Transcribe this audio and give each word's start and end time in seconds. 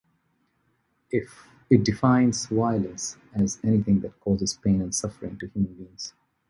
It 1.11 1.83
defines 1.83 2.47
violence 2.47 3.17
as 3.35 3.59
anything 3.63 3.99
that 3.99 4.19
causes 4.19 4.57
pain 4.57 4.81
and 4.81 4.95
suffering 4.95 5.37
to 5.37 5.47
human 5.49 5.75
beings. 5.75 6.15